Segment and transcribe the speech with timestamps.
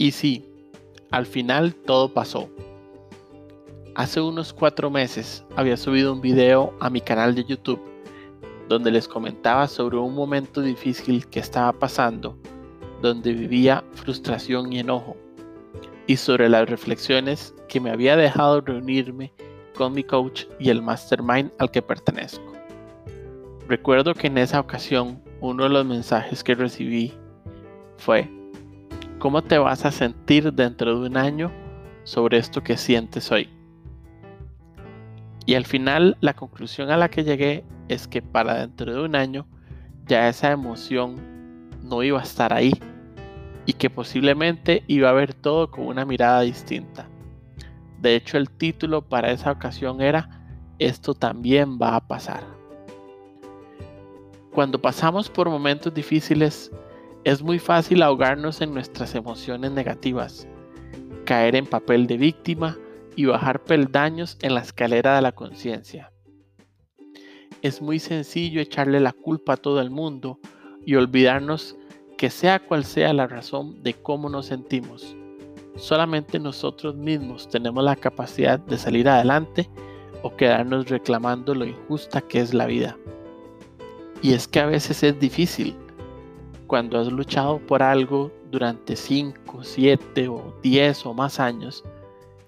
[0.00, 0.46] Y sí,
[1.10, 2.48] al final todo pasó.
[3.94, 7.82] Hace unos cuatro meses había subido un video a mi canal de YouTube
[8.66, 12.38] donde les comentaba sobre un momento difícil que estaba pasando,
[13.02, 15.18] donde vivía frustración y enojo,
[16.06, 19.34] y sobre las reflexiones que me había dejado reunirme
[19.74, 22.54] con mi coach y el mastermind al que pertenezco.
[23.68, 27.12] Recuerdo que en esa ocasión uno de los mensajes que recibí
[27.98, 28.39] fue,
[29.20, 31.52] ¿cómo te vas a sentir dentro de un año
[32.04, 33.50] sobre esto que sientes hoy?
[35.44, 39.14] Y al final la conclusión a la que llegué es que para dentro de un
[39.14, 39.46] año
[40.06, 41.20] ya esa emoción
[41.82, 42.72] no iba a estar ahí
[43.66, 47.06] y que posiblemente iba a ver todo con una mirada distinta.
[48.00, 50.30] De hecho el título para esa ocasión era
[50.78, 52.42] Esto también va a pasar.
[54.50, 56.72] Cuando pasamos por momentos difíciles
[57.24, 60.48] es muy fácil ahogarnos en nuestras emociones negativas,
[61.24, 62.78] caer en papel de víctima
[63.16, 66.12] y bajar peldaños en la escalera de la conciencia.
[67.62, 70.38] Es muy sencillo echarle la culpa a todo el mundo
[70.86, 71.76] y olvidarnos
[72.16, 75.16] que sea cual sea la razón de cómo nos sentimos,
[75.76, 79.68] solamente nosotros mismos tenemos la capacidad de salir adelante
[80.22, 82.96] o quedarnos reclamando lo injusta que es la vida.
[84.22, 85.74] Y es que a veces es difícil.
[86.70, 91.82] Cuando has luchado por algo durante 5, 7 o 10 o más años,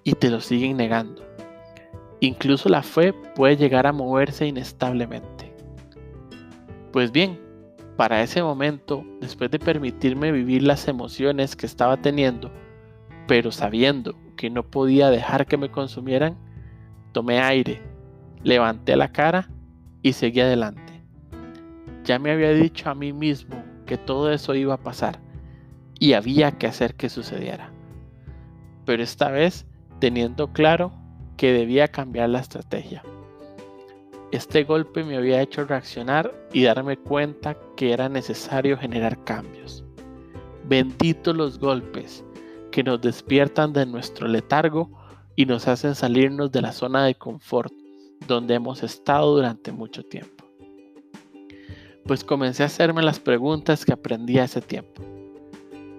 [0.05, 1.21] y te lo siguen negando.
[2.21, 5.53] Incluso la fe puede llegar a moverse inestablemente.
[6.93, 7.37] Pues bien,
[7.97, 12.49] para ese momento, después de permitirme vivir las emociones que estaba teniendo,
[13.27, 16.37] pero sabiendo que no podía dejar que me consumieran,
[17.11, 17.81] tomé aire,
[18.41, 19.49] levanté la cara
[20.01, 21.03] y seguí adelante.
[22.05, 25.19] Ya me había dicho a mí mismo que todo eso iba a pasar
[25.99, 27.71] y había que hacer que sucediera.
[28.85, 29.65] Pero esta vez
[29.99, 30.91] teniendo claro
[31.37, 33.03] que debía cambiar la estrategia.
[34.31, 39.83] Este golpe me había hecho reaccionar y darme cuenta que era necesario generar cambios.
[40.65, 42.25] Benditos los golpes
[42.71, 44.89] que nos despiertan de nuestro letargo
[45.35, 47.71] y nos hacen salirnos de la zona de confort
[48.27, 50.45] donde hemos estado durante mucho tiempo.
[52.05, 55.01] Pues comencé a hacerme las preguntas que aprendí hace tiempo.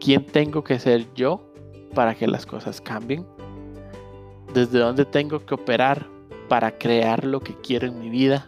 [0.01, 1.51] ¿Quién tengo que ser yo
[1.95, 3.27] para que las cosas cambien?
[4.55, 6.07] desde dónde tengo que operar
[6.49, 8.47] para crear lo que quiero en mi vida,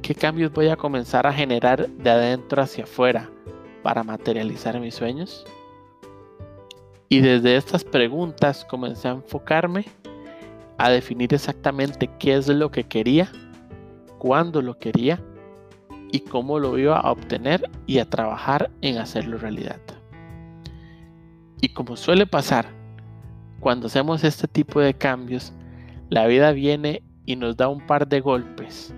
[0.00, 3.28] qué cambios voy a comenzar a generar de adentro hacia afuera
[3.82, 5.44] para materializar mis sueños.
[7.08, 9.86] Y desde estas preguntas comencé a enfocarme
[10.78, 13.32] a definir exactamente qué es lo que quería,
[14.18, 15.20] cuándo lo quería
[16.10, 19.80] y cómo lo iba a obtener y a trabajar en hacerlo realidad.
[21.60, 22.66] Y como suele pasar
[23.60, 25.52] cuando hacemos este tipo de cambios,
[26.10, 28.94] la vida viene y nos da un par de golpes,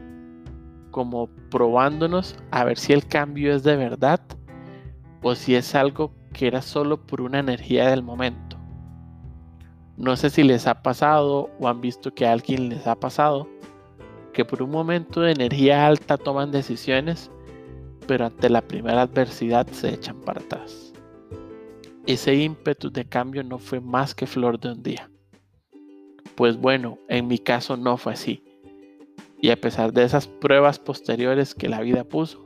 [0.91, 4.21] como probándonos a ver si el cambio es de verdad
[5.23, 8.57] o si es algo que era solo por una energía del momento.
[9.97, 13.49] No sé si les ha pasado o han visto que a alguien les ha pasado
[14.41, 17.31] que por un momento de energía alta toman decisiones,
[18.07, 20.91] pero ante la primera adversidad se echan para atrás
[22.07, 25.11] ese ímpetu de cambio no fue más que flor de un día.
[26.35, 28.43] Pues bueno, en mi caso no fue así.
[29.41, 32.45] Y a pesar de esas pruebas posteriores que la vida puso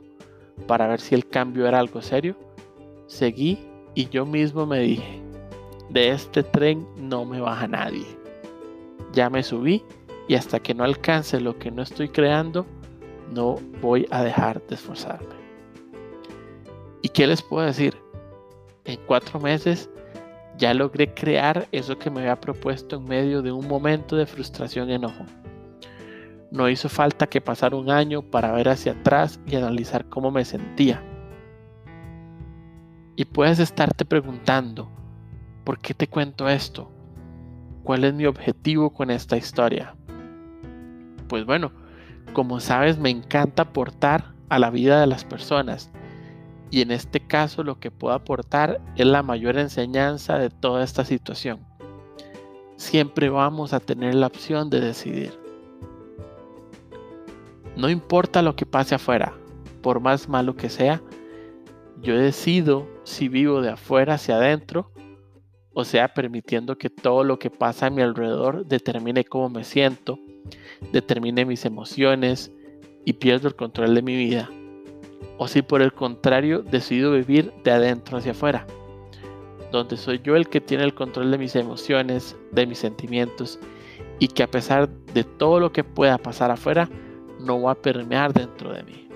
[0.67, 2.37] para ver si el cambio era algo serio,
[3.07, 3.59] seguí
[3.95, 5.21] y yo mismo me dije,
[5.89, 8.05] de este tren no me baja nadie.
[9.13, 9.83] Ya me subí
[10.27, 12.65] y hasta que no alcance lo que no estoy creando,
[13.31, 15.35] no voy a dejar de esforzarme.
[17.01, 18.05] ¿Y qué les puedo decir?
[18.85, 19.89] en cuatro meses
[20.57, 24.89] ya logré crear eso que me había propuesto en medio de un momento de frustración
[24.89, 25.25] y enojo.
[26.49, 30.45] No hizo falta que pasara un año para ver hacia atrás y analizar cómo me
[30.45, 31.03] sentía.
[33.17, 34.89] Y puedes estarte preguntando,
[35.65, 36.89] ¿por qué te cuento esto?
[37.83, 39.95] ¿Cuál es mi objetivo con esta historia?
[41.27, 41.71] Pues bueno,
[42.33, 45.91] como sabes me encanta aportar a la vida de las personas
[46.71, 51.05] y en este caso lo que puedo aportar es la mayor enseñanza de toda esta
[51.05, 51.65] situación.
[52.75, 55.39] Siempre vamos a tener la opción de decidir.
[57.77, 59.33] No importa lo que pase afuera,
[59.81, 61.01] por más malo que sea,
[62.01, 64.91] yo decido si vivo de afuera hacia adentro,
[65.73, 70.19] o sea, permitiendo que todo lo que pasa a mi alrededor determine cómo me siento,
[70.91, 72.51] determine mis emociones
[73.05, 74.49] y pierdo el control de mi vida
[75.37, 78.65] o si por el contrario decido vivir de adentro hacia afuera,
[79.71, 83.59] donde soy yo el que tiene el control de mis emociones, de mis sentimientos,
[84.19, 86.89] y que a pesar de todo lo que pueda pasar afuera,
[87.39, 89.07] no va a permear dentro de mí.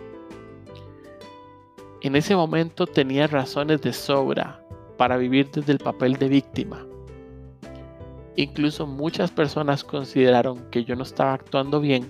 [2.02, 4.66] En ese momento tenía razones de sobra
[4.98, 6.86] para vivir desde el papel de víctima.
[8.36, 12.10] Incluso muchas personas consideraron que yo no estaba actuando bien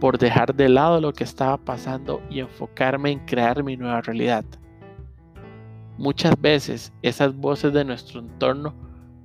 [0.00, 4.44] por dejar de lado lo que estaba pasando y enfocarme en crear mi nueva realidad.
[5.98, 8.74] Muchas veces esas voces de nuestro entorno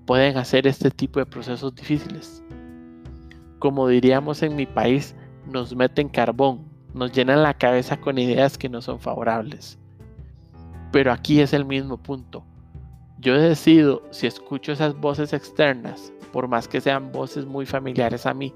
[0.05, 2.43] pueden hacer este tipo de procesos difíciles.
[3.59, 5.15] Como diríamos en mi país,
[5.47, 9.79] nos meten carbón, nos llenan la cabeza con ideas que no son favorables.
[10.91, 12.43] Pero aquí es el mismo punto.
[13.19, 18.33] Yo decido si escucho esas voces externas, por más que sean voces muy familiares a
[18.33, 18.53] mí,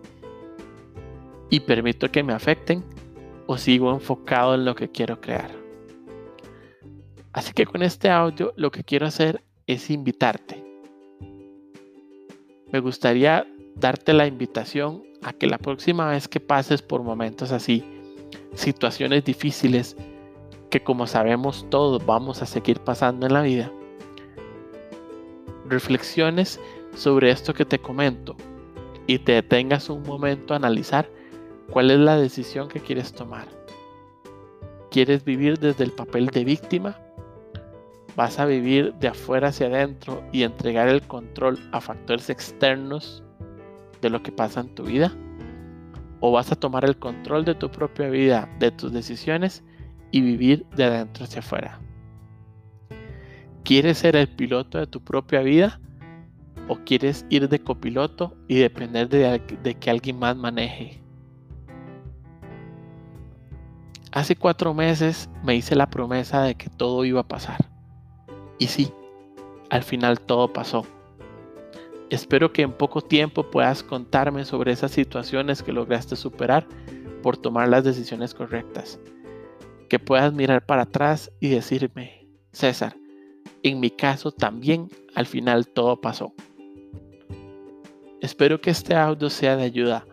[1.50, 2.84] y permito que me afecten
[3.48, 5.50] o sigo enfocado en lo que quiero crear.
[7.32, 10.64] Así que con este audio lo que quiero hacer es invitarte.
[12.72, 17.84] Me gustaría darte la invitación a que la próxima vez que pases por momentos así,
[18.54, 19.96] situaciones difíciles
[20.70, 23.72] que como sabemos todos vamos a seguir pasando en la vida,
[25.70, 26.60] reflexiones
[26.96, 28.36] sobre esto que te comento
[29.08, 31.10] y te detengas un momento a analizar
[31.70, 33.48] cuál es la decisión que quieres tomar.
[34.92, 36.98] ¿Quieres vivir desde el papel de víctima
[38.16, 43.24] vas a vivir de afuera hacia adentro y entregar el control a factores externos
[44.02, 45.14] de lo que pasa en tu vida?
[46.20, 49.64] ¿O vas a tomar el control de tu propia vida, de tus decisiones
[50.12, 51.80] y vivir de adentro hacia afuera?
[53.70, 55.80] ¿Quieres ser el piloto de tu propia vida?
[56.68, 61.00] ¿O quieres ir de copiloto y depender de, que alguien más maneje?
[64.12, 67.70] Hace cuatro meses me hice la promesa de que todo iba a pasar
[68.58, 68.92] y sí,
[69.70, 70.84] al final todo pasó.
[72.10, 76.66] Espero que en poco tiempo puedas contarme sobre esas situaciones que lograste superar
[77.22, 79.00] por tomar las decisiones correctas.
[79.90, 82.99] Que puedas mirar para atrás y decirme, César,
[83.64, 86.34] en mi caso también al final todo pasó.
[88.22, 90.06] Espero que este audio sea de ayuda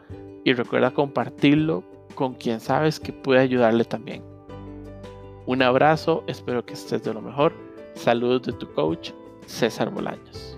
[0.45, 1.85] y recuerda compartirlo
[2.15, 4.23] con quien sabes que puede ayudarle también.
[5.47, 7.53] Un abrazo, espero que estés de lo mejor
[7.97, 9.11] Saludos de tu coach,
[9.47, 10.56] César Bolaños.